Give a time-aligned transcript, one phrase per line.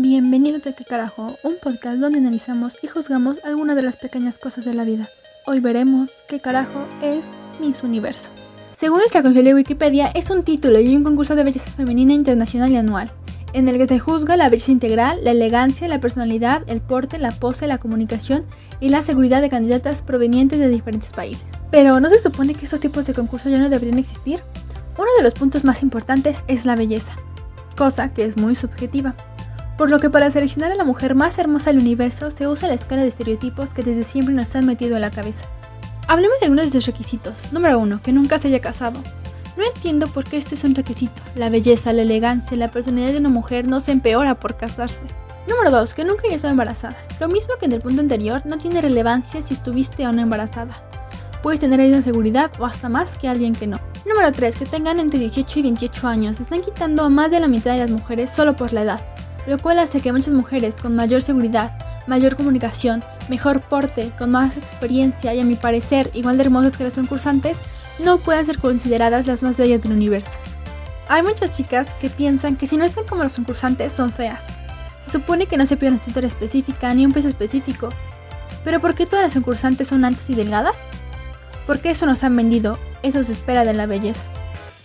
[0.00, 1.36] Bienvenidos a ¿Qué carajo?
[1.42, 5.08] Un podcast donde analizamos y juzgamos algunas de las pequeñas cosas de la vida.
[5.44, 7.24] Hoy veremos qué carajo es
[7.60, 8.28] Miss Universo.
[8.76, 12.76] Según nuestra confiable Wikipedia, es un título y un concurso de belleza femenina internacional y
[12.76, 13.10] anual,
[13.54, 17.32] en el que se juzga la belleza integral, la elegancia, la personalidad, el porte, la
[17.32, 18.44] pose, la comunicación
[18.78, 21.48] y la seguridad de candidatas provenientes de diferentes países.
[21.72, 24.38] Pero ¿no se supone que estos tipos de concursos ya no deberían existir?
[24.96, 27.16] Uno de los puntos más importantes es la belleza,
[27.76, 29.16] cosa que es muy subjetiva
[29.78, 32.74] por lo que para seleccionar a la mujer más hermosa del universo se usa la
[32.74, 35.46] escala de estereotipos que desde siempre nos han metido en la cabeza.
[36.08, 37.52] Hablemos de algunos de sus requisitos.
[37.52, 38.02] Número 1.
[38.02, 39.00] Que nunca se haya casado.
[39.56, 41.22] No entiendo por qué este es un requisito.
[41.36, 44.98] La belleza, la elegancia, la personalidad de una mujer no se empeora por casarse.
[45.48, 45.94] Número 2.
[45.94, 46.96] Que nunca haya estado embarazada.
[47.20, 50.82] Lo mismo que en el punto anterior, no tiene relevancia si estuviste o no embarazada.
[51.40, 53.78] Puedes tener esa seguridad o hasta más que alguien que no.
[54.06, 54.56] Número 3.
[54.56, 56.40] Que tengan entre 18 y 28 años.
[56.40, 59.00] Están quitando a más de la mitad de las mujeres solo por la edad
[59.46, 61.72] lo cual hace que muchas mujeres con mayor seguridad,
[62.06, 66.84] mayor comunicación, mejor porte, con más experiencia y a mi parecer igual de hermosas que
[66.84, 67.56] las concursantes,
[68.02, 70.38] no puedan ser consideradas las más bellas del universo.
[71.08, 74.40] Hay muchas chicas que piensan que si no están como los concursantes son feas.
[75.06, 77.88] Se supone que no se pide una estatura específica ni un peso específico.
[78.62, 80.76] Pero ¿por qué todas las concursantes son altas y delgadas?
[81.66, 84.24] Porque eso nos han vendido, eso se espera de la belleza.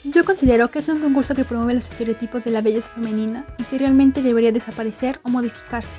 [0.05, 3.63] Yo considero que es un concurso que promueve los estereotipos de la belleza femenina y
[3.63, 5.97] que realmente debería desaparecer o modificarse.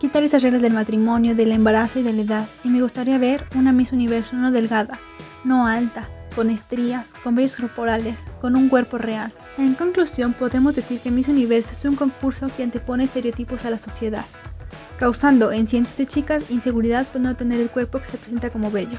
[0.00, 3.44] Quitar esas reglas del matrimonio, del embarazo y de la edad, y me gustaría ver
[3.54, 4.98] una Miss Universo no delgada,
[5.44, 9.32] no alta, con estrías, con vellos corporales, con un cuerpo real.
[9.56, 13.78] En conclusión, podemos decir que Miss Universo es un concurso que antepone estereotipos a la
[13.78, 14.24] sociedad,
[14.98, 18.72] causando en cientos de chicas inseguridad por no tener el cuerpo que se presenta como
[18.72, 18.98] bello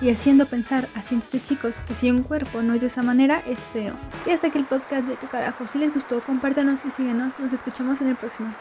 [0.00, 3.02] y haciendo pensar a cientos de chicos que si un cuerpo no es de esa
[3.02, 3.94] manera es feo.
[4.26, 5.66] Y hasta aquí el podcast de tu carajo.
[5.66, 7.38] Si les gustó, compártanos y síguenos.
[7.38, 8.54] Nos escuchamos en el próximo.